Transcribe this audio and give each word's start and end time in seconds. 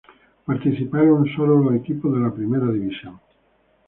Participaron 0.47 1.27
sólo 1.35 1.59
los 1.61 1.75
equipos 1.79 2.11
de 2.15 2.21
la 2.21 2.33
Primera 2.33 2.65
División. 2.71 3.19